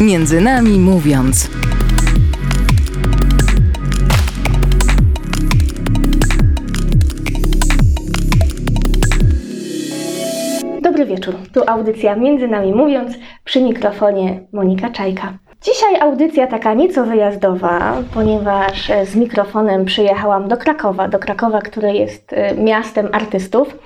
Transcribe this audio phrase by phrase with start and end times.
[0.00, 1.50] Między nami mówiąc.
[10.82, 11.34] Dobry wieczór.
[11.52, 13.12] Tu audycja Między nami mówiąc
[13.44, 15.38] przy mikrofonie Monika Czajka.
[15.62, 21.94] Dzisiaj audycja taka nieco wyjazdowa, ponieważ e, z mikrofonem przyjechałam do Krakowa, do Krakowa, które
[21.94, 23.78] jest e, miastem artystów,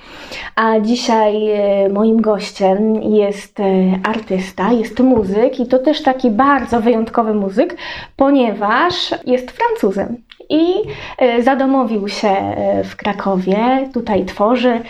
[0.55, 3.57] a dzisiaj e, moim gościem jest
[4.03, 7.77] artysta, jest muzyk i to też taki bardzo wyjątkowy muzyk,
[8.15, 8.93] ponieważ
[9.25, 10.17] jest Francuzem
[10.49, 10.73] i
[11.39, 12.35] zadomowił się
[12.83, 14.81] w Krakowie, tutaj tworzy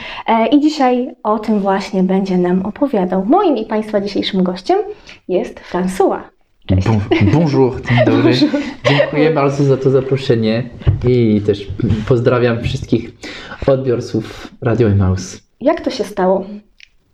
[0.51, 3.25] i dzisiaj o tym właśnie będzie nam opowiadał.
[3.25, 4.79] Moim i Państwa dzisiejszym gościem
[5.27, 6.32] jest François.
[6.67, 6.87] Cześć.
[6.87, 6.99] Bon,
[7.33, 8.33] bonjour, dzień dobry.
[8.41, 8.61] Bonjour.
[8.89, 10.69] Dziękuję bardzo za to zaproszenie
[11.07, 11.67] i też
[12.07, 13.11] pozdrawiam wszystkich
[13.67, 15.41] odbiorców Radio Emaus.
[15.61, 16.45] Jak to się stało,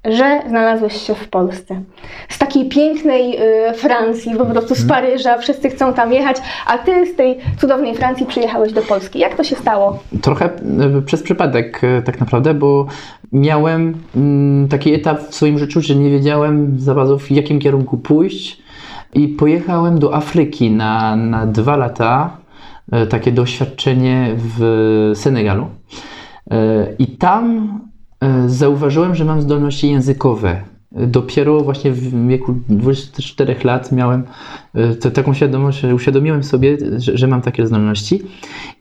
[0.06, 1.82] że znalazłeś się w Polsce?
[2.30, 3.38] Z takiej pięknej
[3.70, 4.90] y, Francji, po prostu z mhm.
[4.90, 9.20] Paryża, wszyscy chcą tam jechać, a ty z tej cudownej Francji przyjechałeś do Polski.
[9.20, 10.00] Jak to się stało?
[10.22, 10.50] Trochę
[10.98, 12.88] y, przez przypadek y, tak naprawdę, bo
[13.32, 17.98] miałem mm, taki etap w swoim życiu, że nie wiedziałem za bardzo w jakim kierunku
[17.98, 18.69] pójść
[19.14, 22.38] i pojechałem do Afryki na, na dwa lata,
[22.92, 25.68] e, takie doświadczenie w Senegalu.
[26.52, 27.72] E, I tam
[28.20, 30.62] e, zauważyłem, że mam zdolności językowe.
[30.92, 34.24] Dopiero właśnie w wieku 24 lat miałem
[35.14, 38.22] taką świadomość, że uświadomiłem sobie, że, że mam takie zdolności.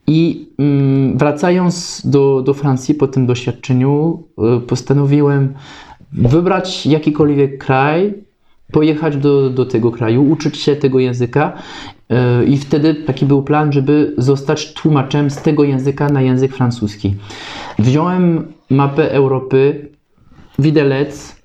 [0.06, 4.22] I mm, wracając do, do Francji po tym doświadczeniu,
[4.66, 5.54] postanowiłem
[6.12, 8.14] wybrać jakikolwiek kraj,
[8.72, 11.52] pojechać do, do tego kraju, uczyć się tego języka
[12.10, 17.14] e, i wtedy taki był plan, żeby zostać tłumaczem z tego języka na język francuski.
[17.78, 19.88] Wziąłem mapę Europy,
[20.58, 21.36] widelec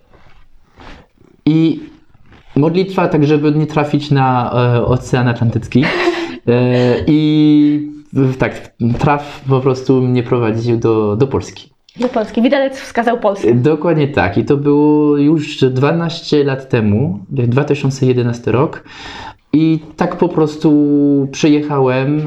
[1.46, 1.80] i
[2.56, 5.86] modlitwa, tak żeby nie trafić na e, Ocean Atlantycki.
[6.48, 7.94] E, I
[8.40, 11.73] tak, traf po prostu mnie prowadził do, do Polski.
[12.00, 12.42] Do Polski.
[12.42, 13.54] Widelec wskazał Polskę.
[13.54, 14.38] Dokładnie tak.
[14.38, 18.84] I to było już 12 lat temu, 2011 rok.
[19.54, 22.20] I tak po prostu przyjechałem,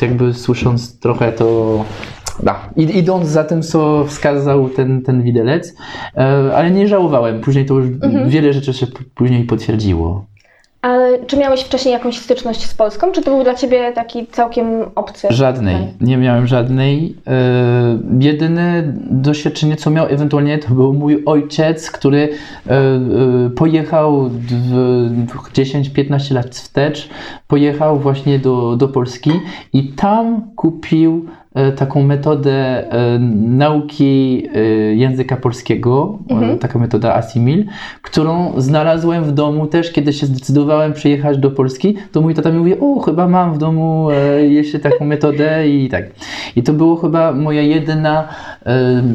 [0.00, 1.84] y, jakby słysząc trochę to
[2.42, 2.70] da.
[2.76, 5.74] Idąc za tym, co wskazał ten, ten widelec,
[6.16, 7.40] e, ale nie żałowałem.
[7.40, 8.30] Później to już mhm.
[8.30, 10.26] wiele rzeczy się później potwierdziło.
[10.82, 13.12] Ale czy miałeś wcześniej jakąś styczność z Polską?
[13.12, 15.28] Czy to był dla Ciebie taki całkiem obcy?
[15.30, 15.76] Żadnej.
[16.00, 17.16] Nie miałem żadnej.
[17.26, 22.28] E, jedyne doświadczenie, co miał ewentualnie, to był mój ojciec, który
[22.66, 24.30] e, e, pojechał
[25.52, 27.08] 10-15 lat wstecz,
[27.48, 29.30] pojechał właśnie do, do Polski
[29.72, 31.28] i tam kupił
[31.76, 34.60] taką metodę e, nauki e,
[34.94, 36.58] języka polskiego, mhm.
[36.58, 37.64] taka metoda Asimil,
[38.02, 42.58] którą znalazłem w domu też, kiedy się zdecydowałem przyjechać do Polski, to mój tata mi
[42.58, 44.08] mówi, o chyba mam w domu
[44.48, 46.04] jeszcze taką metodę i tak.
[46.56, 48.28] I to było chyba moja jedyna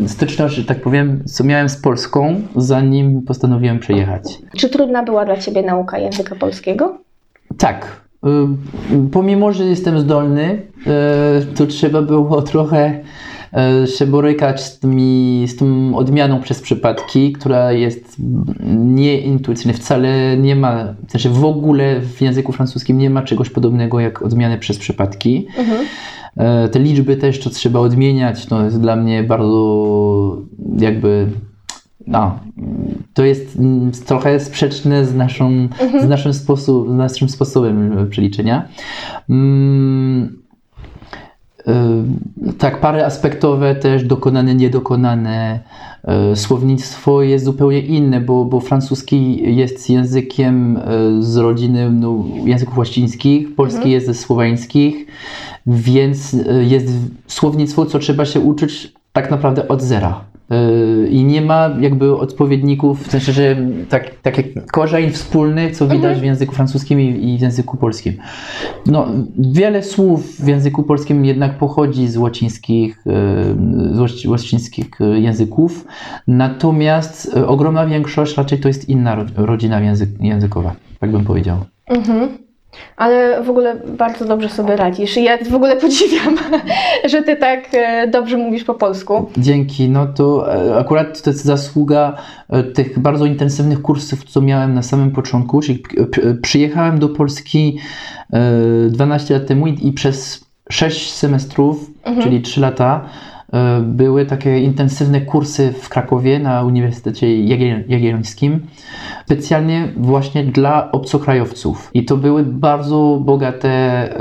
[0.07, 4.23] styczność, że tak powiem, co miałem z Polską, zanim postanowiłem przyjechać.
[4.57, 6.97] Czy trudna była dla Ciebie nauka języka polskiego?
[7.57, 8.05] Tak,
[9.12, 10.62] pomimo, że jestem zdolny,
[11.41, 13.02] y, to trzeba było trochę
[13.84, 18.16] y, się borykać z, tymi, z tą odmianą przez przypadki, która jest
[18.75, 19.74] nieintuicyjna.
[19.74, 24.22] Wcale nie ma, w sensie w ogóle w języku francuskim nie ma czegoś podobnego jak
[24.22, 25.47] odmiany przez przypadki.
[25.58, 25.85] Mhm.
[26.72, 30.38] Te liczby też, to trzeba odmieniać, to jest dla mnie bardzo
[30.80, 31.28] jakby
[32.08, 32.40] no,
[33.14, 36.06] to jest mm, trochę sprzeczne z, naszą, mhm.
[36.06, 38.68] z, naszym, sposób, z naszym sposobem przeliczenia.
[39.30, 40.38] Mm,
[41.68, 45.60] y, tak, pary aspektowe też, dokonane, niedokonane.
[46.34, 50.80] Y, słownictwo jest zupełnie inne, bo, bo francuski jest językiem
[51.20, 53.92] z rodziny no, języków łacińskich, polski mhm.
[53.92, 55.08] jest ze słoweńskich,
[55.68, 56.88] więc jest
[57.28, 60.34] słownictwo, co trzeba się uczyć tak naprawdę od zera.
[60.50, 63.58] Yy, I nie ma jakby odpowiedników, w sensie, że
[63.90, 66.20] tak, tak jak korzeń wspólny, co widać mhm.
[66.20, 68.14] w języku francuskim i, w języku polskim.
[68.86, 69.08] No,
[69.40, 75.86] wiele słów w języku polskim jednak pochodzi z łacińskich, yy, z łacińskich języków,
[76.28, 81.58] natomiast yy, ogromna większość raczej to jest inna rodzina język, językowa, tak bym powiedział.
[81.88, 82.45] Mhm.
[82.98, 85.18] Ale w ogóle bardzo dobrze sobie radzisz.
[85.18, 86.38] Ja w ogóle podziwiam,
[87.12, 89.30] że ty tak e, dobrze mówisz po polsku.
[89.38, 89.90] Dzięki.
[89.90, 92.18] No to e, akurat to jest zasługa
[92.50, 95.62] e, tych bardzo intensywnych kursów, co miałem na samym początku.
[95.62, 95.84] Czyli
[96.42, 97.80] przyjechałem do Polski
[98.90, 102.24] 12 lat temu i przez 6 semestrów, mhm.
[102.24, 103.06] czyli 3 lata,
[103.82, 108.59] były takie intensywne kursy w Krakowie na Uniwersytecie Jagiell- Jagiellońskim,
[109.26, 111.90] specjalnie właśnie dla obcokrajowców.
[111.94, 114.20] I to były bardzo bogate e,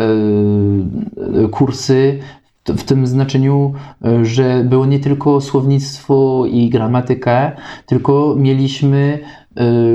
[1.45, 2.19] e, kursy
[2.69, 3.73] w tym znaczeniu,
[4.05, 7.53] e, że było nie tylko słownictwo i gramatyka,
[7.87, 9.44] tylko mieliśmy e,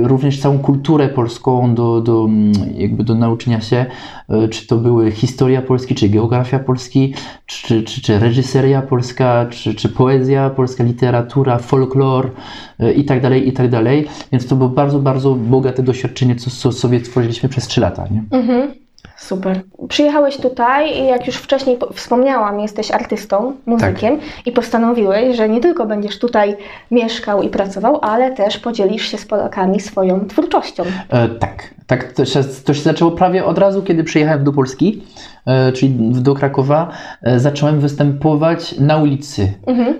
[0.03, 3.85] również całą kulturę polską do, do, mm, jakby do nauczenia się,
[4.29, 7.13] e, czy to były historia Polski, czy geografia Polski,
[7.45, 12.31] czy, czy, czy reżyseria polska, czy, czy poezja polska, literatura, folklor
[12.79, 14.07] e, i tak dalej, i tak dalej.
[14.31, 18.07] Więc to było bardzo, bardzo bogate doświadczenie, co, co sobie tworzyliśmy przez trzy lata.
[18.11, 18.23] Nie?
[18.31, 18.88] Mhm.
[19.19, 19.61] Super.
[19.89, 25.61] Przyjechałeś tutaj i jak już wcześniej po- wspomniałam, jesteś artystą, muzykiem i postanowiłeś, że nie
[25.61, 26.57] tylko będziesz tutaj
[26.91, 30.83] mieszkał i pracował, ale też podzielisz się z Polakami swoją twórczością.
[31.09, 35.03] E, tak, tak to się, to się zaczęło prawie od razu, kiedy przyjechałem do Polski,
[35.45, 36.91] e, czyli do Krakowa.
[37.21, 39.87] E, zacząłem występować na ulicy, Mhm.
[39.89, 39.97] e,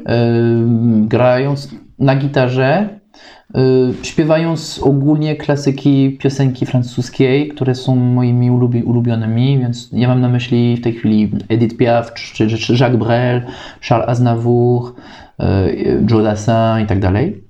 [1.08, 1.70] grając
[2.00, 2.99] na gitarze,
[4.04, 10.78] śpiewając ogólnie klasyki piosenki francuskiej, które są moimi ulubi, ulubionymi, więc ja mam na myśli
[10.78, 13.42] w tej chwili Edith Piaf, czy, czy, Jacques Brel,
[13.82, 14.94] Charles Aznavour,
[15.40, 15.70] e,
[16.12, 17.44] Joe Dassin i tak dalej.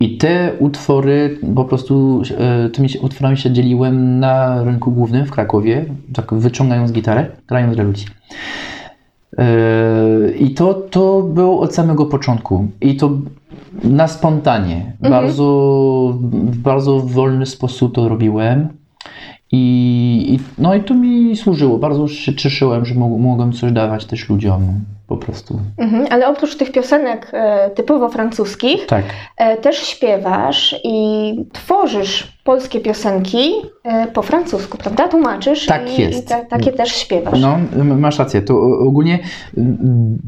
[0.00, 5.84] I te utwory, po prostu e, tymi utworami się dzieliłem na rynku głównym w Krakowie,
[6.14, 8.06] tak wyciągając gitarę, grając dla ludzi.
[10.38, 12.68] I to, to było od samego początku.
[12.80, 13.10] I to
[13.84, 14.92] na spontanie.
[15.00, 15.44] Bardzo,
[16.32, 18.68] w bardzo wolny sposób to robiłem.
[19.52, 21.78] I, i, no i to mi służyło.
[21.78, 24.62] Bardzo się cieszyłem, że mog, mogłem coś dawać też ludziom
[25.06, 25.60] po prostu.
[25.76, 26.06] Mhm.
[26.10, 29.04] Ale oprócz tych piosenek e, typowo francuskich, Tak.
[29.36, 33.52] e, też śpiewasz i tworzysz polskie piosenki
[33.84, 35.08] e, po francusku, prawda?
[35.08, 36.24] Tłumaczysz Tak i, jest.
[36.24, 37.40] i ta, takie też śpiewasz.
[37.40, 38.42] No, masz rację.
[38.42, 39.18] To ogólnie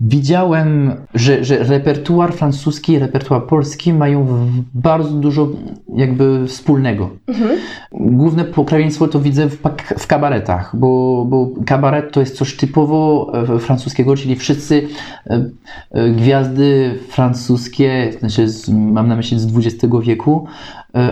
[0.02, 4.26] widziałem, że, że repertuar francuski i repertuar polski mają
[4.74, 5.48] bardzo dużo
[5.94, 7.10] jakby wspólnego.
[7.26, 7.58] Mhm.
[7.92, 9.58] Główne pokrewieństwo to widzę w,
[9.98, 14.88] w kabaretach, bo, bo kabaret to jest coś typowo e, francuskiego, czyli wszyscy
[15.26, 20.46] e, gwiazdy francuskie, znaczy z, mam na myśli z XX wieku,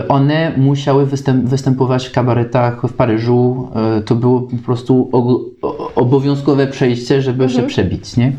[0.07, 3.67] one musiały występ, występować w kabaretach w Paryżu.
[3.97, 5.09] E, To było po prostu
[5.95, 8.17] obowiązkowe przejście, żeby się przebić.
[8.17, 8.33] Nie?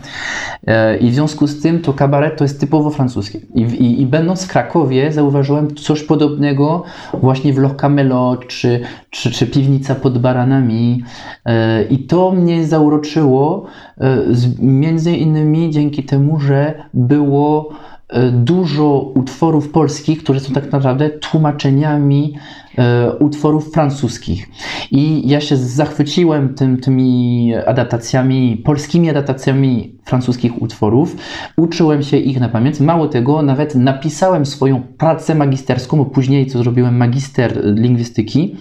[0.66, 3.40] E, I w związku z tym to kabaret to jest typowo francuskie.
[3.54, 6.82] I, i, I będąc w Krakowie zauważyłem coś podobnego
[7.20, 8.80] właśnie w Loch Camelot czy,
[9.10, 11.02] czy, czy Piwnica pod Baranami.
[11.44, 13.66] E, I to mnie zauroczyło
[13.98, 14.18] e,
[14.58, 17.91] między innymi dzięki temu, że było e,
[18.32, 22.34] dużo utworów polskich, które są tak naprawdę tłumaczeniami
[22.78, 24.48] e, utworów francuskich.
[24.90, 31.16] I ja się zachwyciłem tym, tymi adaptacjami, polskimi adaptacjami francuskich utworów.
[31.56, 32.80] Uczyłem się ich na pamięć.
[32.80, 38.56] Mało tego, nawet napisałem swoją pracę magisterską, bo później co zrobiłem magister lingwistyki.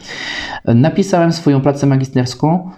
[0.65, 2.71] Napisałem swoją pracę magisterską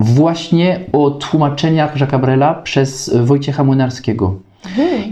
[0.00, 4.49] właśnie o tłumaczeniach Jacques'a Brela przez Wojciecha Młynarskiego.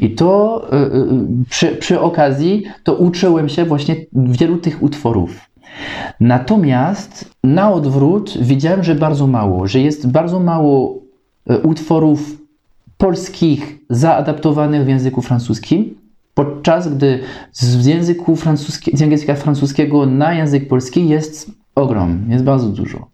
[0.01, 5.41] I to y, y, przy, przy okazji to uczyłem się właśnie wielu tych utworów.
[6.21, 10.99] Natomiast na odwrót widziałem, że bardzo mało, że jest bardzo mało
[11.51, 12.37] y, utworów
[12.99, 15.95] polskich zaadaptowanych w języku francuskim,
[16.35, 17.21] podczas gdy
[17.53, 17.87] z
[19.01, 23.07] języka francuskiego na język polski jest ogrom, jest bardzo dużo.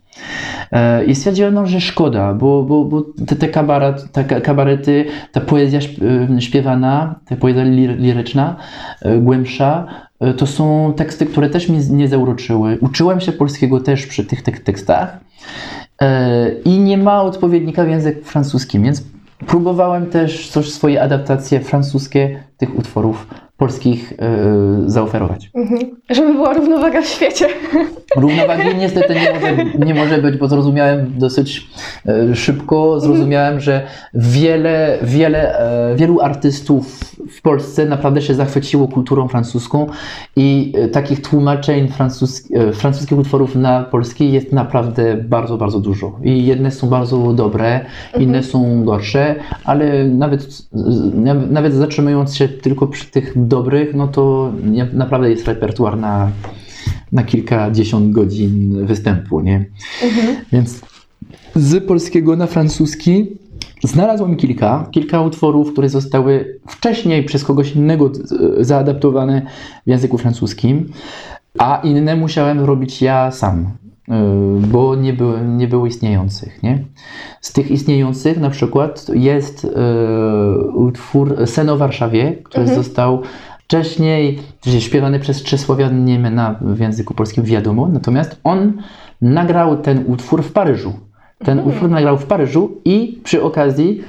[0.73, 5.05] E, I stwierdziłem, no, że szkoda, bo, bo, bo te, te, kabaret, te ka- kabarety,
[5.33, 5.81] ta poezja
[6.37, 8.57] e, śpiewana, ta poezja lir- liryczna,
[9.03, 9.87] e, głębsza,
[10.37, 12.79] to są teksty, które też z- nie zauroczyły.
[12.81, 15.19] Uczyłem się polskiego też przy tych tek- tekstach
[16.65, 19.05] i nie ma odpowiednika w języku francuskim, więc
[19.47, 23.27] próbowałem też coś, swoje adaptacje francuskie tych utworów
[23.65, 25.51] polskich e, zaoferować.
[25.55, 25.81] Mhm.
[26.11, 27.47] Żeby była równowaga w świecie.
[28.17, 29.57] Równowagi niestety nie może,
[29.87, 31.67] nie może być, bo zrozumiałem dosyć
[32.07, 35.59] e, szybko, zrozumiałem, że wiele, wiele,
[35.93, 39.87] e, wielu artystów w Polsce naprawdę się zachwyciło kulturą francuską
[40.37, 46.19] i e, takich tłumaczeń francusk, e, francuskich utworów na polski jest naprawdę bardzo, bardzo dużo.
[46.23, 47.81] I jedne są bardzo dobre,
[48.19, 50.47] inne są gorsze, ale nawet,
[51.51, 54.53] nawet- zatrzymując się tylko przy tych dobrych, no to
[54.93, 56.31] naprawdę jest repertuar na
[57.15, 59.65] na kilkadziesiąt godzin występu, nie?
[60.53, 60.81] Więc
[61.55, 63.27] z polskiego na francuski
[63.85, 68.07] znalazłem kilka, kilka utworów, które zostały wcześniej przez kogoś innego
[68.61, 69.43] e, zaadaptowane
[69.87, 70.93] w języku francuskim,
[71.59, 73.71] a inne musiałem robić ja sam.
[74.59, 76.63] Bo nie były, nie było istniejących.
[76.63, 76.85] Nie?
[77.41, 79.67] Z tych istniejących na przykład jest
[80.75, 82.83] utwór Sen o Warszawie, który mhm.
[82.83, 83.23] został
[83.65, 84.39] wcześniej
[84.79, 88.73] śpiewany przez Czesławian Niemena w języku polskim wiadomo, natomiast on
[89.21, 90.93] nagrał ten utwór w Paryżu.
[91.39, 91.69] Ten mhm.
[91.69, 94.03] utwór nagrał w Paryżu i przy okazji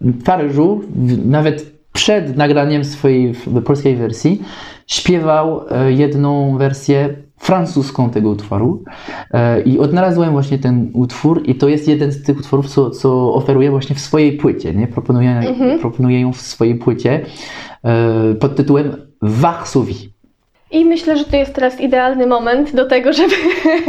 [0.00, 0.80] w Paryżu,
[1.24, 4.42] nawet przed nagraniem swojej polskiej wersji,
[4.86, 8.84] śpiewał e, jedną wersję francuską tego utworu
[9.30, 13.34] e, i odnalazłem właśnie ten utwór i to jest jeden z tych utworów, co, co
[13.34, 14.86] oferuję właśnie w swojej płycie, nie?
[14.86, 15.78] Proponuję, mhm.
[15.78, 17.20] proponuję ją w swojej płycie
[17.84, 19.94] e, pod tytułem Varsovie.
[20.70, 23.34] I myślę, że to jest teraz idealny moment do tego, żeby,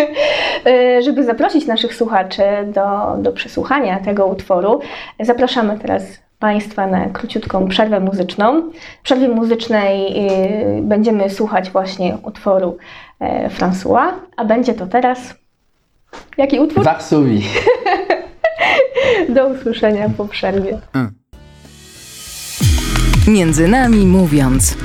[0.65, 2.43] e, żeby zaprosić naszych słuchaczy
[2.74, 4.79] do, do przesłuchania tego utworu.
[5.19, 6.03] Zapraszamy teraz
[6.39, 8.72] Państwa na króciutką przerwę muzyczną.
[9.00, 10.15] W przerwie muzycznej
[10.81, 12.77] będziemy słuchać właśnie utworu
[13.50, 15.36] François, a będzie to teraz.
[16.38, 16.84] Jaki utwór?
[16.84, 17.42] Varsovie.
[19.30, 20.80] do usłyszenia po przerwie.
[23.27, 24.77] Między nami mówiąc.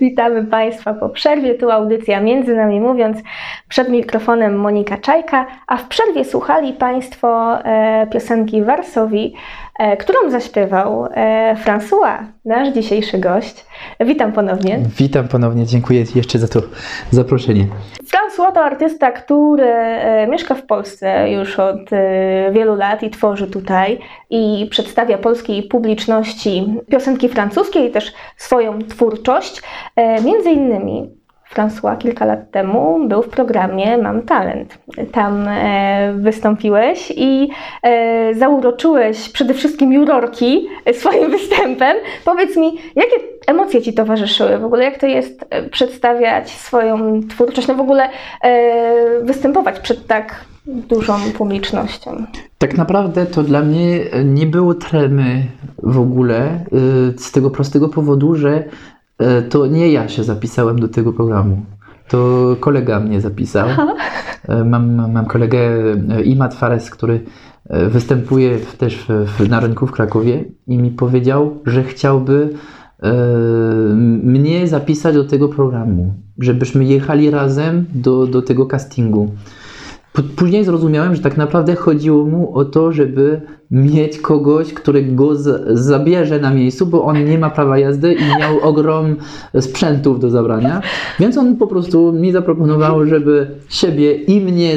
[0.00, 1.54] Witamy Państwa po przerwie.
[1.54, 3.18] Tu audycja Między Nami Mówiąc.
[3.74, 9.34] Przed mikrofonem Monika Czajka, a w przerwie słuchali Państwo e, piosenki Warsowi,
[9.78, 13.66] e, którą zaśpiewał e, François, nasz dzisiejszy gość.
[14.00, 14.80] Witam ponownie.
[14.98, 16.60] Witam ponownie, dziękuję jeszcze za to
[17.10, 17.66] zaproszenie.
[18.04, 19.72] François to artysta, który
[20.28, 21.90] mieszka w Polsce już od
[22.52, 23.98] wielu lat i tworzy tutaj
[24.30, 29.62] i przedstawia polskiej publiczności piosenki francuskie i też swoją twórczość.
[30.24, 31.23] Między innymi
[31.54, 34.78] François kilka lat temu był w programie Mam Talent.
[35.12, 37.48] Tam e, wystąpiłeś i
[37.82, 41.96] e, zauroczyłeś przede wszystkim jurorki swoim występem.
[42.24, 44.58] Powiedz mi, jakie emocje Ci towarzyszyły?
[44.58, 48.08] W ogóle jak to jest e, przedstawiać swoją twórczość, no w ogóle
[48.42, 52.24] e, występować przed tak dużą publicznością?
[52.58, 55.42] Tak naprawdę to dla mnie nie było tremy
[55.82, 56.58] w ogóle, e,
[57.18, 58.93] z tego prostego powodu, że E,
[59.48, 61.62] to nie ja się zapisałem do tego programu.
[62.08, 63.68] To kolega mnie zapisał.
[64.48, 67.24] E, mam, mam kolegę e, Imat Fares, który
[67.70, 72.48] występuje też w, na rynku w Krakowie i mi powiedział, że chciałby
[74.22, 79.30] mnie zapisać do tego programu, żebyśmy jechali razem do, do tego castingu.
[80.36, 83.40] Później zrozumiałem, że tak naprawdę chodziło mu o to, żeby
[83.70, 85.30] mieć kogoś, który go
[85.68, 89.16] zabierze na miejscu, bo on nie ma prawa jazdy i miał ogrom
[89.60, 90.82] sprzętów do zabrania.
[91.20, 94.74] Więc on po prostu mi zaproponował, żeby siebie i mnie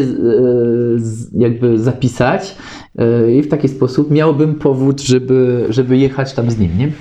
[1.34, 2.56] jakby zapisać
[2.98, 6.78] e, i w taki sposób miałbym powód, żeby, żeby jechać tam z nim.
[6.78, 6.92] Nie?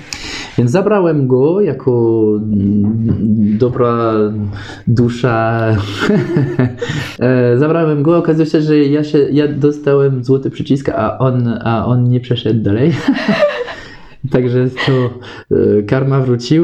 [0.57, 2.23] Więc zabrałem go jako
[3.57, 4.13] dobra
[4.87, 5.67] dusza.
[7.19, 11.85] E, zabrałem go, okazuje się, że ja, się, ja dostałem złoty przycisk, a on, a
[11.85, 12.91] on nie przeszedł dalej.
[14.31, 14.91] Także to
[15.55, 16.63] e, karma wrócił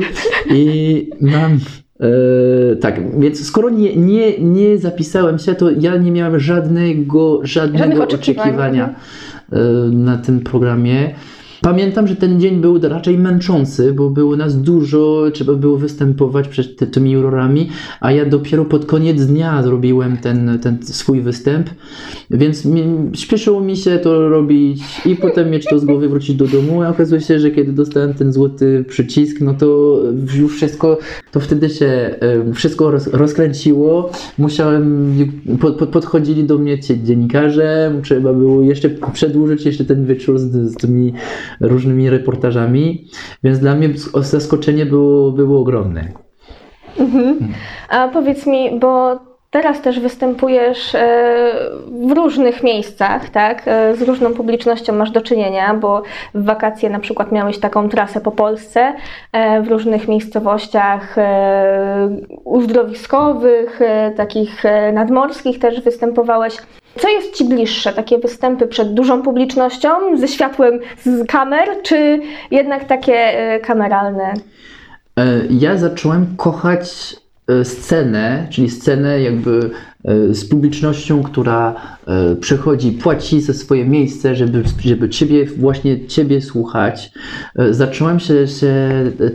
[0.50, 1.60] i mam.
[2.00, 8.04] E, tak, więc skoro nie, nie, nie zapisałem się, to ja nie miałem żadnego, żadnego
[8.04, 8.96] oczekiwania
[9.52, 9.60] e,
[9.92, 11.16] na tym programie.
[11.64, 16.78] Pamiętam, że ten dzień był raczej męczący, bo było nas dużo, trzeba było występować przed
[16.78, 21.70] ty, tymi jurorami, a ja dopiero pod koniec dnia zrobiłem ten, ten swój występ,
[22.32, 26.48] więc mi, śpieszyło mi się to robić i potem mieć to z głowy, wrócić do
[26.48, 30.00] domu, a okazuje się, że kiedy dostałem ten złoty przycisk, no to
[30.36, 30.98] już wszystko,
[31.32, 32.16] to wtedy się
[32.54, 35.16] wszystko roz, rozkręciło, musiałem,
[35.62, 40.52] pod, pod, podchodzili do mnie ci dziennikarze, trzeba było jeszcze przedłużyć jeszcze ten wieczór z,
[40.52, 41.14] z tymi
[41.60, 43.08] różnymi reportażami,
[43.44, 46.12] więc dla mnie zaskoczenie było, było ogromne.
[47.00, 47.54] Mhm.
[47.90, 49.20] A powiedz mi, bo
[49.54, 51.54] Teraz też występujesz e,
[52.08, 53.64] w różnych miejscach, tak?
[53.66, 56.02] E, z różną publicznością masz do czynienia, bo
[56.34, 58.94] w wakacje na przykład miałeś taką trasę po Polsce,
[59.32, 61.16] e, w różnych miejscowościach
[62.44, 63.80] uzdrowiskowych,
[64.18, 66.58] takich nadmorskich też występowałeś.
[67.00, 67.94] Co jest Ci bliższe?
[67.94, 72.20] Takie występy przed dużą publicznością, ze światłem z kamer, czy
[72.52, 73.34] jednak takie
[73.64, 74.34] kameralne?
[75.50, 77.16] Ja zacząłem kochać
[77.64, 79.70] scenę, czyli scenę jakby
[80.04, 81.76] e, z publicznością, która
[82.08, 87.12] e, przychodzi, płaci za swoje miejsce, żeby, żeby ciebie, właśnie ciebie słuchać.
[87.72, 88.80] Zacząłem się, się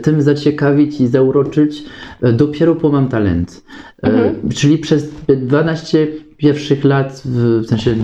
[0.01, 1.83] tym zaciekawić i zauroczyć
[2.33, 3.63] dopiero po Mam Talent.
[4.01, 4.49] Mhm.
[4.49, 7.95] Czyli przez 12 pierwszych lat, w sensie,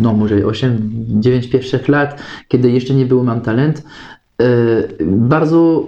[0.00, 0.90] no może 8,
[1.20, 3.84] 9 pierwszych lat, kiedy jeszcze nie było Mam Talent,
[4.42, 4.46] e,
[5.06, 5.86] bardzo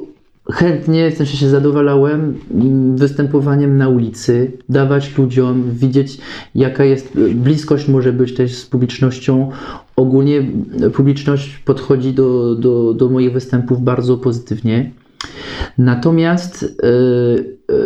[0.53, 6.19] chętnie, w sensie się zadowalałem mm, występowaniem na ulicy, dawać ludziom, widzieć
[6.55, 9.51] jaka jest bliskość może być też z publicznością.
[9.97, 10.47] Ogólnie
[10.93, 14.91] publiczność podchodzi do, do, do moich występów bardzo pozytywnie.
[15.79, 16.87] Natomiast e,
[17.75, 17.77] e,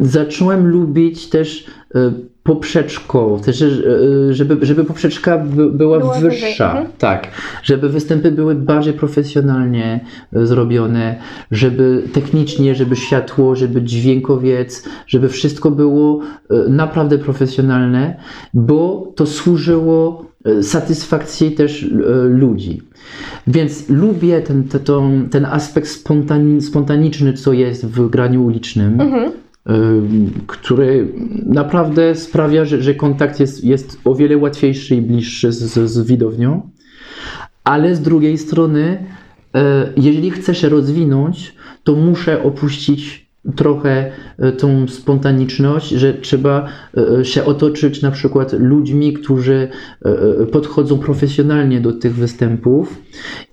[0.00, 2.12] zacząłem lubić też e,
[2.50, 6.86] poprzeczko, też, e, żeby, żeby poprzeczka by, była wyższa, mhm.
[6.98, 7.28] tak,
[7.62, 10.00] żeby występy były bardziej profesjonalnie
[10.32, 11.16] e, zrobione,
[11.50, 18.16] żeby technicznie, żeby światło, żeby dźwiękowiec, żeby wszystko było e, naprawdę profesjonalne,
[18.54, 20.24] bo to służyło
[20.62, 21.86] satysfakcji też
[22.28, 22.82] ludzi.
[23.46, 29.32] Więc lubię ten, ten, ten aspekt spontani, spontaniczny, co jest w graniu ulicznym Mhm.
[29.70, 31.12] Ym, który
[31.46, 36.70] naprawdę sprawia, że, że kontakt jest, jest o wiele łatwiejszy i bliższy z, z, widownią.
[37.64, 39.04] Ale z drugiej strony,
[39.54, 46.66] e, jeżeli chcę się rozwinąć, to muszę opuścić trochę e, tą spontaniczność, że trzeba
[47.20, 49.68] e, się otoczyć na przykład ludźmi, którzy
[50.04, 50.08] e,
[50.42, 53.02] e, podchodzą profesjonalnie do tych występów.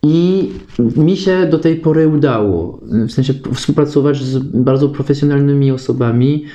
[0.04, 0.50] I
[0.98, 6.46] mi się do tej pory udało, w sensie współpracować z bardzo profesjonalnymi osobami,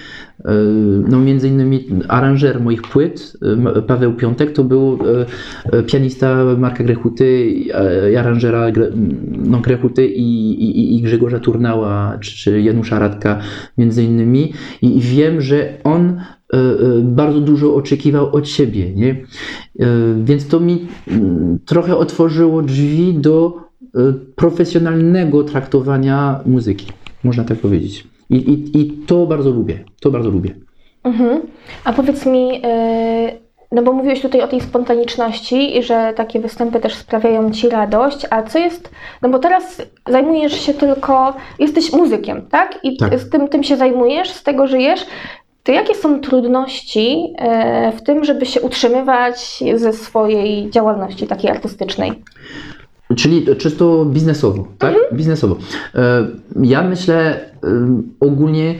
[0.45, 0.53] e,
[1.09, 3.37] no między innymi aranżer moich płyt,
[3.77, 4.99] e, Paweł Piątek, to był
[5.73, 7.55] e, e, pianista Marka Grechuty
[8.15, 8.67] e, aranżera
[9.45, 13.22] no, Grechuty i, i, i Grzegorza Turnała, czy, czy Janusza Radka
[13.79, 14.53] między innymi
[14.83, 16.65] i, wiem, że on e, e,
[17.03, 19.11] bardzo dużo oczekiwał od siebie, nie?
[19.11, 19.87] E,
[20.25, 23.63] Więc to mi mm, trochę otworzyło drzwi do
[24.37, 26.87] profesjonalnego traktowania muzyki,
[27.25, 28.07] można tak powiedzieć.
[28.31, 30.55] I, i, I to bardzo lubię, to bardzo lubię.
[31.05, 31.41] Mhm.
[31.85, 32.61] A powiedz mi, yy,
[33.73, 38.27] no bo mówiłeś tutaj o tej spontaniczności i że takie występy też sprawiają Ci radość,
[38.31, 38.91] a co jest,
[39.23, 42.79] no bo teraz zajmujesz się tylko, jesteś muzykiem, tak?
[42.83, 43.19] I Tak.
[43.21, 45.07] z tym, tym się zajmujesz, z tego żyjesz.
[45.63, 52.13] To jakie są trudności yy, w tym, żeby się utrzymywać ze swojej działalności takiej artystycznej?
[53.17, 54.95] Czyli czysto biznesowo, tak?
[55.13, 55.57] Biznesowo.
[55.95, 56.27] E,
[56.63, 57.41] Ja myślę e,
[58.21, 58.75] ogólnie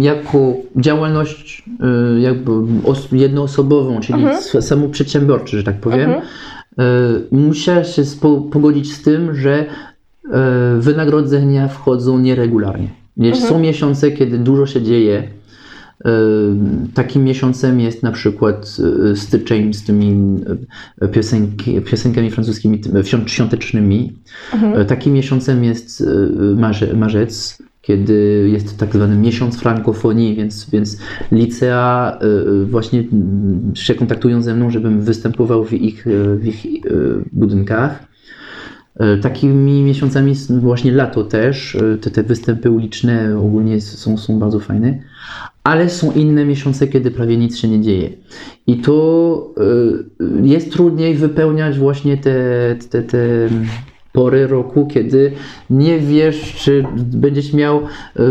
[0.00, 1.64] jako działalność
[2.16, 2.50] e, jakby
[2.84, 4.62] os- jednoosobową, czyli Mhm.
[4.62, 6.22] samoprzedsiębiorczy, że tak powiem, Mhm.
[7.30, 8.02] muszę się
[8.52, 9.54] pogodzić z tym, że
[10.32, 12.88] e, wynagrodzenia wchodzą nieregularnie.
[13.18, 13.48] Mhm.
[13.48, 15.28] Są miesiące, kiedy dużo się dzieje.
[16.94, 18.76] Takim miesiącem jest na przykład
[19.14, 20.38] styczeń z tymi
[21.12, 22.80] piosenki, piosenkami francuskimi
[23.26, 24.12] świątecznymi.
[24.54, 24.86] Mhm.
[24.86, 26.04] Takim miesiącem jest
[26.56, 30.98] marze, marzec, kiedy jest tak zwany miesiąc frankofonii, więc, więc
[31.32, 36.46] licea e, e, właśnie mm, się kontaktują ze mną, żebym występował w ich, e, w
[36.46, 36.66] ich
[37.32, 38.14] budynkach.
[39.22, 41.76] Takimi miesiącami właśnie lato też.
[42.00, 44.98] Te, te występy uliczne ogólnie są, są bardzo fajne.
[45.64, 48.10] Ale są inne miesiące, kiedy prawie nic się nie dzieje.
[48.66, 49.54] I to
[50.42, 53.48] jest trudniej wypełniać właśnie te, te, te
[54.14, 55.32] pory roku, kiedy
[55.70, 57.82] nie wiesz, czy będziesz miał e,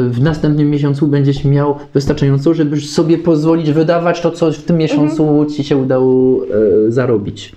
[0.10, 5.46] w następnym miesiącu będziesz miał wystarczająco, żeby sobie pozwolić wydawać to, co w tym miesiącu
[5.56, 6.48] ci się udało e,
[6.92, 7.56] zarobić.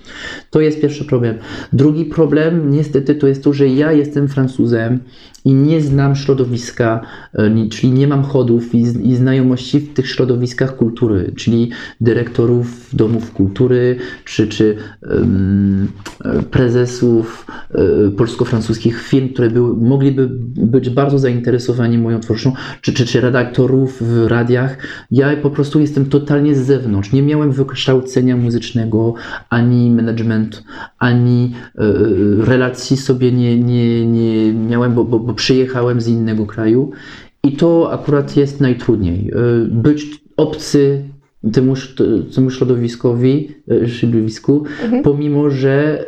[0.51, 1.39] To jest pierwszy problem.
[1.73, 4.99] Drugi problem, niestety, to jest to, że ja jestem Francuzem
[5.47, 7.01] i nie znam środowiska,
[7.35, 13.33] e, czyli nie mam chodów i, i znajomości w tych środowiskach kultury, czyli dyrektorów domów
[13.33, 22.21] kultury, czy, czy e, prezesów e, polsko-francuskich firm, które były, mogliby być bardzo zainteresowani moją
[22.21, 24.79] twórczością, czy, czy, czy redaktorów w radiach.
[25.11, 27.13] Ja po prostu jestem totalnie z zewnątrz.
[27.13, 29.15] Nie miałem wykształcenia muzycznego,
[29.51, 30.65] ani management,
[30.99, 31.55] ani
[32.39, 36.91] relacji sobie nie, nie, nie miałem, bo, bo, bo przyjechałem z innego kraju.
[37.43, 39.31] I to akurat jest najtrudniej.
[39.31, 41.03] E, Być obcy
[41.53, 41.75] temu,
[42.35, 43.49] temu środowiskowi,
[43.85, 45.03] e, środowisku, Mhm.
[45.03, 46.05] pomimo że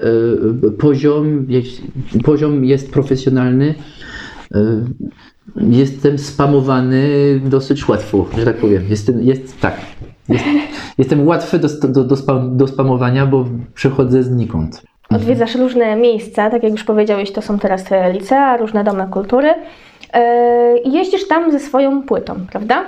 [0.66, 1.82] e, poziom jest,
[2.24, 3.74] poziom jest profesjonalny,
[5.56, 7.10] jestem spamowany
[7.50, 8.82] dosyć łatwo, że tak powiem.
[8.90, 9.80] Jestem, jest, tak,
[10.28, 10.44] jest,
[10.98, 14.82] jestem łatwy do, do, do, spam, do spamowania, bo przychodzę znikąd.
[15.10, 19.48] Odwiedzasz różne miejsca, tak jak już powiedziałeś, to są teraz te licea, różne domy kultury.
[20.14, 22.84] Yy, I jeździsz tam ze swoją płytą, prawda?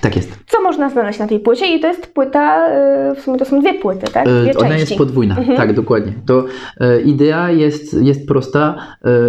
[0.00, 0.38] Tak jest.
[0.46, 1.76] Co można znaleźć na tej płycie?
[1.76, 2.68] I to jest płyta,
[3.12, 4.26] y, w sumie to są dwie płyty, tak?
[4.28, 4.80] E, Dwie Ona części.
[4.80, 5.56] jest podwójna, Mhm.
[5.56, 6.12] tak, dokładnie.
[6.26, 6.44] To
[6.80, 8.74] e, idea jest, jest prosta.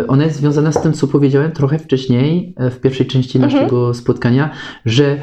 [0.03, 3.53] E, ona jest związana z tym, co powiedziałem trochę wcześniej, e, w pierwszej części Mhm.
[3.53, 4.49] naszego spotkania,
[4.85, 5.17] że e,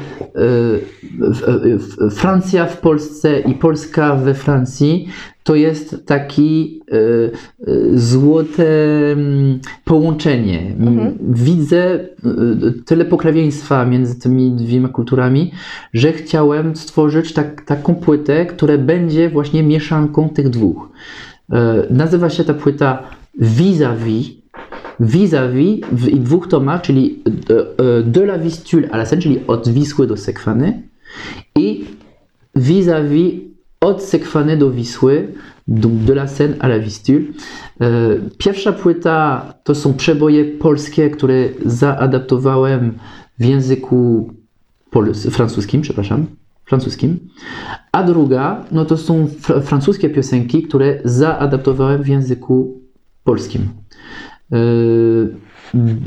[2.11, 5.07] Francja w Polsce i Polska we Francji
[5.45, 7.29] to jest taki e, e,
[7.93, 8.67] złote
[9.11, 10.75] mm, połączenie.
[10.79, 11.17] M, Mhm.
[11.21, 11.99] Widzę e,
[12.85, 15.51] tyle pokrewieństwa między tymi dwiema kulturami,
[15.93, 20.89] że chciałem stworzyć tak, taką płytę, która będzie właśnie mieszanką tych dwóch.
[21.89, 23.03] Nazywa się ta płyta
[23.39, 24.27] Vis-a-vis.
[24.99, 27.23] Vis-a-vis w dwóch tomach, czyli
[28.05, 30.81] De la Vistule à la Seine, czyli od Wisły do Sekwany
[31.55, 31.85] i
[32.55, 33.54] vis-a-vis
[33.85, 35.27] od Sekwany do Wisły,
[35.67, 37.21] donc de la Seine à la Vistule.
[37.81, 37.85] E,
[38.37, 42.93] Pierwsza płyta to są przeboje polskie, które zaadaptowałem
[43.39, 44.29] w języku
[44.91, 46.25] pols- francuskim, przepraszam,
[46.65, 47.19] francuskim.
[47.91, 52.81] A druga, no to są fr- francuskie piosenki, które zaadaptowałem w języku
[53.23, 53.61] polskim.
[54.51, 55.35] Yy,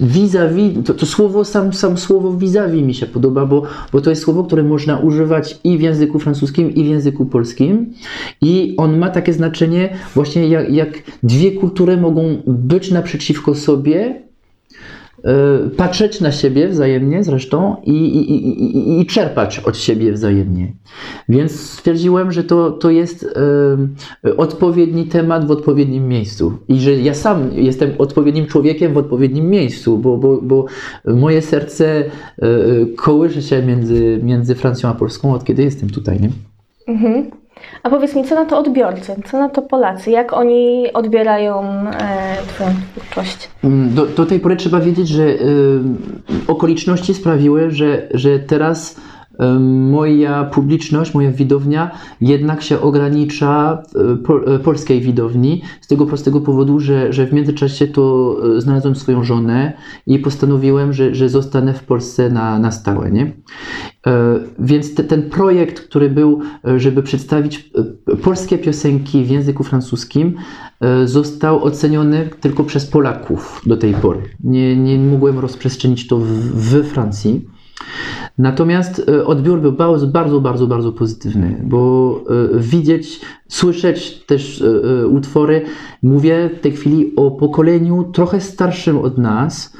[0.00, 4.22] Vis-a-vis, to, to słowo, sam, sam słowo vis-a-vis mi się podoba, bo, bo to jest
[4.22, 7.92] słowo, które można używać i w języku francuskim, i w języku polskim.
[8.40, 14.27] I on ma takie znaczenie, właśnie jak, jak dwie kultury mogą być naprzeciwko sobie,
[15.76, 20.72] patrzeć na siebie wzajemnie zresztą i, i, i, i, czerpać od siebie wzajemnie.
[21.28, 23.26] Więc stwierdziłem, że to, to jest
[24.24, 29.50] e, odpowiedni temat w odpowiednim miejscu i że ja sam jestem odpowiednim człowiekiem w odpowiednim
[29.50, 30.64] miejscu, bo, bo, bo
[31.04, 32.04] moje serce
[32.38, 32.46] e,
[32.96, 36.20] kołysze się między, między Francją a Polską od kiedy jestem tutaj.
[36.20, 36.30] Nie?
[36.88, 37.30] Mhm.
[37.82, 40.10] A powiedz mi, co na to odbiorcy, co na to Polacy?
[40.10, 43.48] Jak oni odbierają e, Twoją twórczość?
[43.64, 45.24] Mm, Do, do tej pory trzeba wiedzieć, że
[46.46, 48.96] okoliczności sprawiły, że, że teraz
[49.90, 53.82] moja publiczność, moja widownia jednak się ogranicza
[54.24, 58.96] po, y, polskiej widowni z tego prostego powodu, że, że w międzyczasie to y, znalazłem
[58.96, 59.72] swoją żonę
[60.06, 63.10] i postanowiłem, że, że zostanę w Polsce na, na stałe.
[63.10, 63.32] Nie?
[64.06, 67.70] E, Więc te, ten projekt, który był, e, żeby przedstawić
[68.12, 70.34] e, polskie piosenki w języku francuskim,
[70.80, 74.20] e, został oceniony tylko przez Polaków do tej pory.
[74.44, 77.57] Nie, nie mogłem rozprzestrzenić to w, we Francji.
[78.38, 85.06] Natomiast e, odbiór był bardzo, bardzo, bardzo, bardzo pozytywny, bo e, widzieć, słyszeć też e,
[85.06, 85.62] utwory,
[86.02, 89.76] mówię w tej chwili o pokoleniu trochę starszym od nas,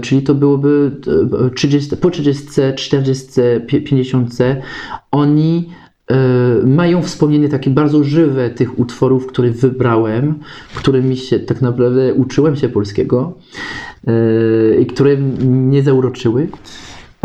[0.00, 0.90] czyli to byłoby
[1.46, 2.46] e, 30, po 30,
[2.76, 3.26] 40,
[3.66, 4.34] pi- 50.
[5.10, 5.68] Oni
[6.64, 10.34] mają wspomnienie takie bardzo żywe tych utworów, które wybrałem,
[10.74, 13.32] którymi się tak naprawdę uczyłem się polskiego
[14.80, 16.48] i które mnie zauroczyły.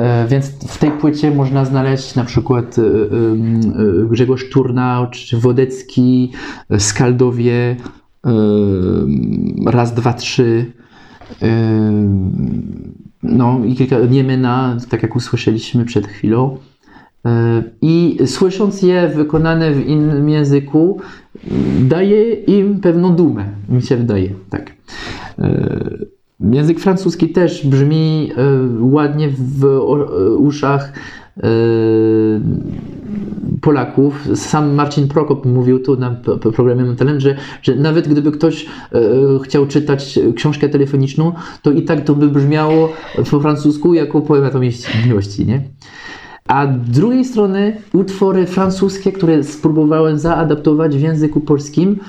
[0.04, 6.32] E, Więc w tej płycie można znaleźć na przykład e, e, Grzegorz Turna, czy Wodecki,
[6.78, 7.76] Skaldowie,
[9.66, 10.72] raz, dwa, trzy.
[13.24, 16.58] No i kilka Niemena, tak jak usłyszeliśmy przed chwilą.
[17.82, 21.02] I słysząc je wykonane w innym języku,
[21.82, 24.30] daje im pewną dumę, mi się wydaje.
[24.50, 24.72] Tak.
[26.40, 28.34] Język francuski też brzmi yy,
[28.80, 30.94] ładnie w o- uszach
[31.38, 31.44] yy,
[33.62, 34.28] Polaków.
[34.36, 36.12] Sam Marcin Prokop mówił tu na
[36.56, 38.66] programie Mam Talent, że, że nawet gdyby ktoś
[39.44, 42.94] chciał czytać książkę telefoniczną, to i tak to by brzmiało
[43.32, 44.60] po francusku jako poemat o
[45.08, 45.62] miłości, nie?
[46.48, 52.00] A z drugiej strony utwory francuskie, które spróbowałem zaadaptować w języku polskim,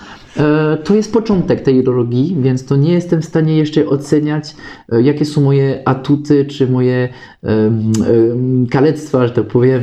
[0.85, 4.55] to jest początek tej drogi, więc to nie jestem w stanie jeszcze oceniać,
[4.93, 7.09] e, jakie są moje atuty, czy moje
[8.71, 9.83] kalectwa, że tak powiem,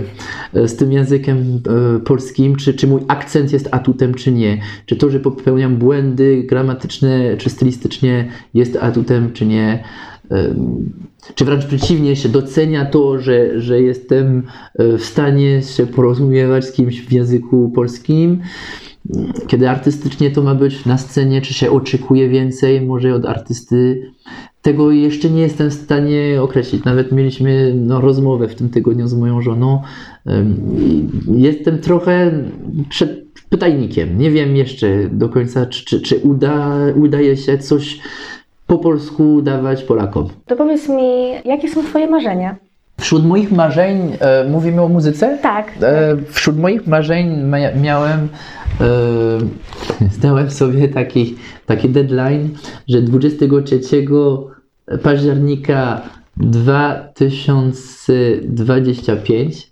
[0.53, 4.61] e, z tym językiem e, polskim, czy, czy mój akcent jest atutem, czy nie.
[4.85, 9.83] Czy to, że popełniam błędy gramatyczne, czy stylistycznie jest atutem, czy nie.
[11.35, 14.43] Czy wręcz przeciwnie, się docenia to, że, że jestem
[14.75, 18.41] e, w stanie się porozumiewać z kimś w języku polskim.
[19.47, 24.11] Kiedy artystycznie to ma być na scenie, czy się oczekuje więcej może od artysty,
[24.61, 26.83] tego jeszcze nie jestem w stanie określić.
[26.83, 29.81] Nawet mieliśmy no, rozmowę w tym tygodniu z moją żoną.
[31.27, 32.31] Jestem trochę
[32.89, 34.17] przed pytajnikiem.
[34.17, 37.99] Nie wiem jeszcze do końca, czy, czy, czy uda, udaje się coś
[38.67, 40.27] po polsku dawać Polakom.
[40.45, 42.55] To powiedz mi, jakie są Twoje marzenia?
[43.01, 45.37] Wśród moich marzeń, e, mówimy o muzyce?
[45.41, 45.71] Tak.
[45.81, 48.29] E, wśród moich marzeń mia- miałem,
[48.81, 48.87] e,
[50.17, 51.35] zdałem sobie taki,
[51.65, 52.49] taki deadline,
[52.87, 54.05] że 23
[55.03, 56.01] października
[56.37, 59.70] 2025 e, m, e,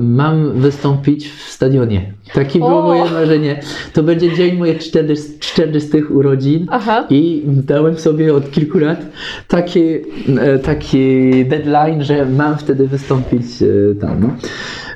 [0.00, 2.12] mam wystąpić w stadionie.
[2.34, 2.82] Takie było O!
[2.82, 3.60] moje marzenie.
[3.92, 6.66] To będzie dzień moich 40, 40 urodzin.
[6.70, 7.06] Aha.
[7.10, 9.06] I dałem sobie od kilku lat
[9.48, 14.24] taki, e, taki deadline, że mam wtedy wystąpić e, tam.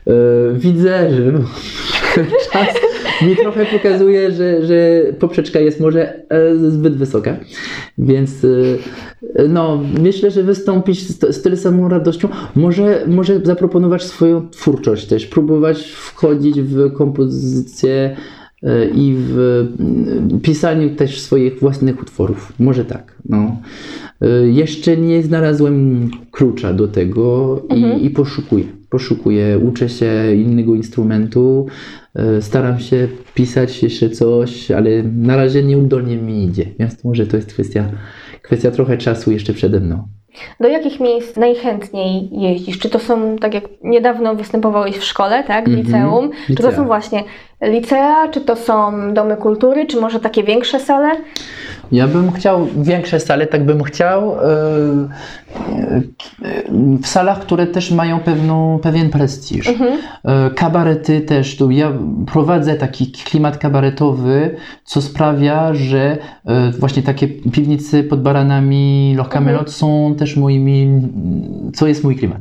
[0.07, 0.13] E,
[0.55, 1.33] Widzę, że
[2.53, 2.69] czas
[3.27, 7.37] mi trochę pokazuje, że, że poprzeczka jest może e, zbyt wysoka.
[7.99, 12.29] Więc e, no, myślę, że wystąpić z, z tyle samą radością.
[12.57, 18.17] Może, może zaproponować swoją twórczość też, próbować wchodzić w kompozycję
[18.63, 19.69] e, i w
[20.43, 22.53] pisaniu też swoich własnych utworów.
[22.59, 23.15] Może tak.
[23.29, 23.57] No.
[24.45, 28.80] Jeszcze nie znalazłem klucza do tego i, i poszukuję.
[28.91, 31.67] Poszukuję, uczę się innego instrumentu,
[32.15, 37.37] e, staram się pisać jeszcze coś, ale na razie nieudolnie mi idzie, więc może to
[37.37, 37.85] jest kwestia,
[38.43, 40.09] kwestia trochę czasu jeszcze przede mną.
[40.61, 42.79] Do jakich miejsc najchętniej jeździsz?
[42.79, 45.87] Czy to są, tak jak niedawno występowałeś w szkole, tak, w Mhm.
[45.87, 46.31] liceum?
[46.47, 47.25] Czy to są właśnie
[47.63, 51.11] licea, czy to są domy kultury, czy może takie większe sale?
[51.93, 54.35] Ja bym chciał większe sale, tak bym chciał.
[54.35, 54.41] e,
[55.83, 56.03] e,
[57.03, 59.69] W salach, które też mają pewną, pewien prestiż.
[59.69, 61.57] E, Kabarety też.
[61.57, 61.93] Tu ja
[62.33, 66.19] prowadzę taki klimat kabaretowy, co sprawia, że
[66.79, 71.09] właśnie takie piwnice pod baranami, Loch Camelot są też moimi,
[71.75, 72.41] co jest mój klimat.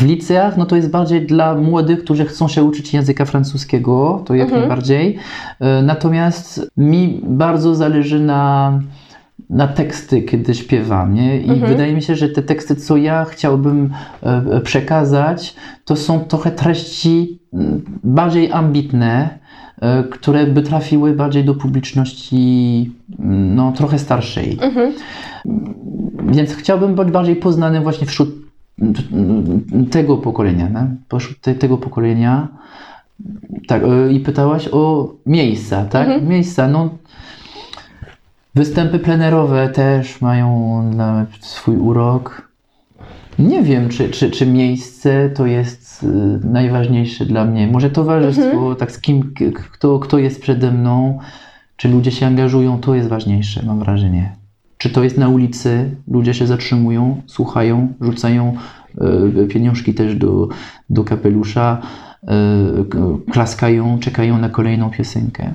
[0.00, 4.34] W liceach no to jest bardziej dla młodych, którzy chcą się uczyć języka francuskiego, to
[4.34, 5.16] jak najbardziej.
[5.60, 8.80] E, Natomiast mi bardzo zależy na,
[9.50, 11.14] na teksty, kiedy śpiewam.
[11.14, 11.40] Nie?
[11.40, 13.90] I wydaje mi się, że te teksty, co ja chciałbym
[14.22, 19.38] e, przekazać, to są trochę treści mm, bardziej ambitne,
[19.80, 24.58] e, które by trafiły bardziej do publiczności mm, no, trochę starszej.
[26.28, 28.39] Więc chciałbym być bardziej poznany właśnie wśród
[29.90, 30.86] tego pokolenia, nie?
[31.40, 32.48] Te, tego pokolenia.
[33.66, 36.22] Tak, e, i pytałaś o miejsca, tak?
[36.22, 36.90] Miejsca, no.
[38.54, 40.50] Występy plenerowe też mają
[41.40, 42.50] swój urok.
[43.38, 46.06] Nie wiem, czy, czy, czy miejsce to jest y,
[46.46, 47.66] najważniejsze dla mnie.
[47.66, 49.34] Może towarzystwo, tak z kim,
[49.72, 51.18] kto, kto jest przede mną,
[51.76, 54.39] czy ludzie się angażują, to jest ważniejsze, mam wrażenie.
[54.80, 58.56] Czy to jest na ulicy, ludzie się zatrzymują, słuchają, rzucają
[59.40, 60.48] e, pieniążki też do,
[60.90, 61.82] do kapelusza,
[62.28, 62.36] e,
[63.32, 65.52] klaskają, czekają na kolejną piosenkę.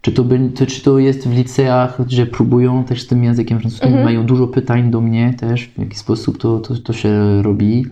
[0.00, 3.60] Czy to, by, to, czy to jest w liceach, że próbują też z tym językiem
[3.60, 7.86] francuskim, mają dużo pytań do mnie też, w jaki sposób to, to, to się robi.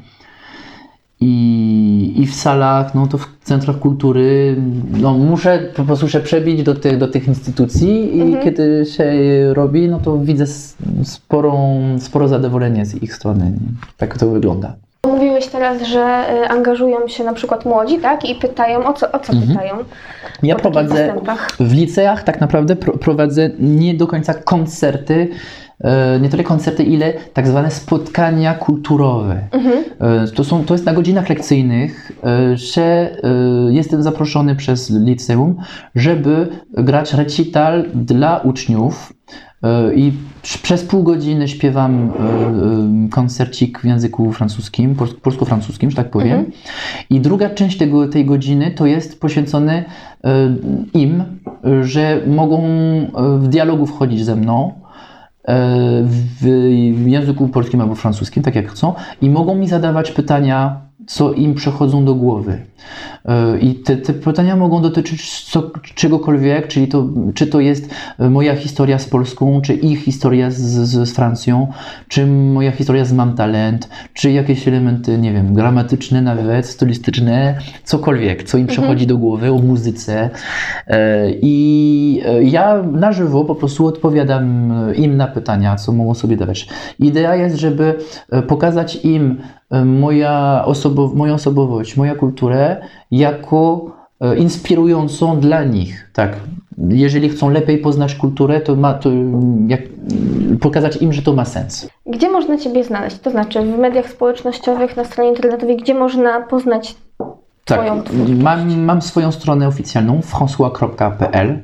[1.27, 4.57] I, I w salach, no to w centrach kultury,
[5.01, 9.05] no muszę po prostu przebić do tych, do tych instytucji i kiedy się
[9.55, 10.47] robi, no to widzę
[11.05, 13.45] sporą, sporo zadowolenie z ich strony.
[13.45, 13.69] Nie?
[13.97, 14.77] Tak to wygląda.
[15.35, 18.25] Mówiłeś teraz, że y, angażują się na przykład młodzi, tak?
[18.31, 19.71] I pytają, o co, o co pytają?
[19.71, 19.85] Mhm.
[20.43, 21.15] Ja po takich prowadzę
[21.61, 25.29] w liceach tak naprawdę pro, prowadzę nie do końca koncerty,
[25.81, 29.39] e, nie tyle koncerty, ile tak zwane spotkania kulturowe.
[30.01, 32.13] E, To, są, to jest na godzinach lekcyjnych,
[32.55, 33.17] że
[33.71, 35.57] jestem zaproszony przez liceum,
[35.95, 39.13] żeby grać recital dla uczniów.
[39.65, 40.13] E, I
[40.63, 46.45] przez pół godziny śpiewam e, e, koncercik w języku francuskim, pols- polsko-francuskim, że tak powiem.
[47.11, 49.85] I druga część tego, tej godziny to jest poświęcony
[50.95, 51.25] im,
[51.83, 52.63] że mogą
[53.39, 54.73] w dialogu wchodzić ze mną
[56.41, 61.55] w języku polskim albo francuskim, tak jak chcą, i mogą mi zadawać pytania, co im
[61.55, 62.59] przychodzą do głowy.
[63.25, 68.31] E, I te, te pytania mogą dotyczyć co, czegokolwiek, czyli to, czy to jest e,
[68.31, 71.69] moja historia z Polską, czy ich historia z, z, Francją,
[72.09, 78.43] czy moja historia z Mam Talent, czy jakieś elementy, nie wiem, gramatyczne nawet, stylistyczne, cokolwiek,
[78.43, 80.31] co im przychodzi do głowy o muzyce.
[80.87, 86.69] E, I ja na żywo po prostu odpowiadam im na pytania, co mogą sobie dawać.
[86.99, 87.95] Idea jest, żeby
[88.49, 89.39] pokazać im
[89.71, 92.77] moja osobo- moją osobowość, moją kulturę
[93.11, 93.87] jako
[94.21, 96.11] e, inspirującą dla nich.
[96.13, 96.37] Tak.
[96.89, 99.81] Jeżeli chcą lepiej poznać kulturę, to, ma, to mm, jak,
[100.61, 101.89] pokazać im, że to ma sens.
[102.07, 103.19] Gdzie można Ciebie znaleźć?
[103.19, 106.97] To znaczy w mediach społecznościowych, na stronie internetowej, gdzie można poznać
[107.65, 107.81] Tak,
[108.29, 111.59] mam, mam swoją stronę oficjalną françois.pl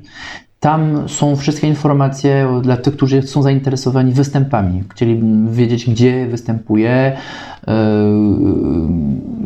[0.61, 4.85] Tam są wszystkie informacje dla tych, którzy są zainteresowani występami.
[4.95, 7.17] Chcieli wiedzieć, gdzie występuję, e,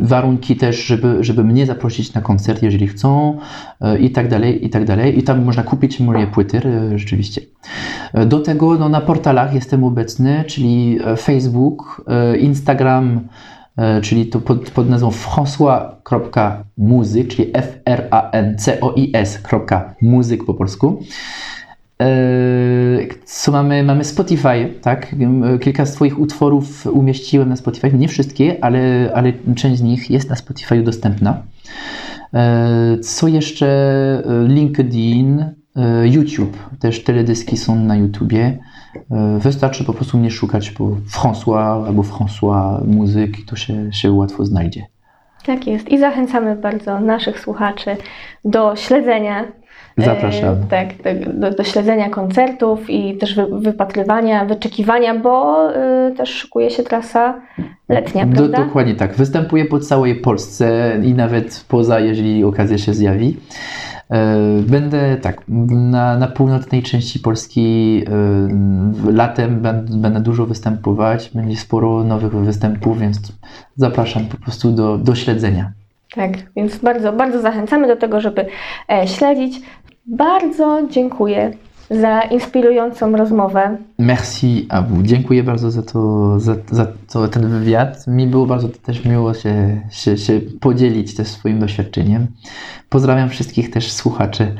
[0.01, 3.39] warunki też, żeby, żeby mnie zaprosić na koncert, jeżeli chcą
[3.81, 5.19] e, i tak dalej, i tak dalej.
[5.19, 7.41] I tam można kupić moje płyty, e, rzeczywiście.
[8.27, 12.05] Do tego no, na portalach jestem obecny, czyli Facebook,
[12.41, 13.21] Instagram,
[14.03, 21.03] czyli to pod, pod nazwą françois.muzyk, czyli f-r-a-n-c-o-i-s.muzyk po polsku.
[22.01, 22.07] E,
[23.25, 23.83] Co mamy?
[23.83, 25.15] Mamy Spotify, tak?
[25.55, 27.93] E, Kilka z Twoich utworów umieściłem na Spotify.
[27.93, 31.43] Nie wszystkie, ale, ale część z nich jest na Spotify dostępna.
[32.35, 33.67] E, Co jeszcze?
[33.67, 35.53] E, LinkedIn, e,
[36.09, 36.57] YouTube.
[36.79, 38.59] Też teledyski są na YouTubie.
[39.11, 44.13] E, Wystarczy po prostu mnie szukać po François albo François Muzyk i to się, się
[44.13, 44.87] łatwo znajdzie.
[45.47, 45.89] Tak jest.
[45.89, 47.97] I zachęcamy bardzo naszych słuchaczy
[48.45, 49.45] do śledzenia.
[49.99, 50.57] Zapraszamy.
[50.63, 56.31] E, tak, tak, do, do śledzenia koncertów i też wy, wypatrywania, wyczekiwania, bo e, też
[56.31, 57.41] szykuje się trasa
[57.89, 58.65] letnia, Do, prawda?
[58.65, 59.15] dokładnie tak.
[59.15, 63.37] Występuję po całej Polsce i nawet poza, jeżeli okazja się zjawi.
[64.11, 68.03] E, Będę tak, na, na północnej części Polski
[69.07, 71.31] e, latem będę, będę dużo występować.
[71.35, 73.19] Będzie sporo nowych występów, więc
[73.77, 75.73] zapraszam po prostu do, do śledzenia.
[76.15, 78.47] Tak, więc bardzo, bardzo zachęcamy do tego, żeby
[78.93, 79.61] e, śledzić.
[80.07, 81.53] Bardzo dziękuję
[81.91, 83.77] za inspirującą rozmowę.
[83.99, 85.03] Merci à vous.
[85.03, 88.07] Dziękuję bardzo za, to, za, za to, ten wywiad.
[88.07, 92.27] Mi było bardzo też miło się, się, się podzielić też swoim doświadczeniem.
[92.89, 94.55] Pozdrawiam wszystkich też słuchaczy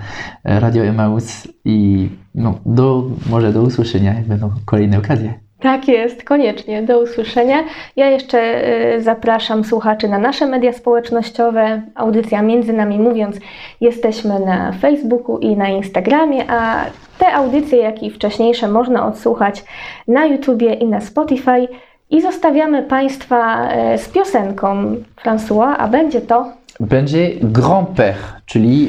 [0.45, 5.44] e, Radio Emaus i no, do, może do usłyszenia, jak będą kolejne okazje.
[5.65, 6.83] Tak jest, koniecznie.
[6.83, 7.65] Do usłyszenia.
[7.97, 11.83] Ja jeszcze e, zapraszam słuchaczy na nasze media społecznościowe.
[11.95, 13.37] Audycja Między Nami Mówiąc.
[13.81, 16.85] Jesteśmy na Facebooku i na Instagramie, a
[17.19, 19.65] te audycje, jak i wcześniejsze, można odsłuchać
[20.09, 21.69] na YouTubie i na Spotify.
[22.11, 28.89] I zostawiamy Państwa e, z piosenką François, a będzie to Będzie grand-père, czyli,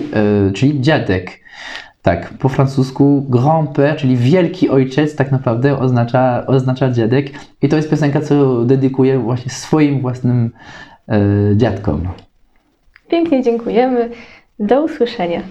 [0.49, 1.31] e, czyli dziadek.
[2.05, 7.25] Tak, po francusku grand-père, czyli wielki ojciec, tak naprawdę oznacza, oznacza dziadek.
[7.61, 10.51] I to jest piosenka, co dedykuję właśnie swoim własnym
[11.09, 11.19] e,
[11.55, 12.07] dziadkom.
[13.09, 14.09] pięknie dziękujemy.
[14.59, 15.41] Do usłyszenia.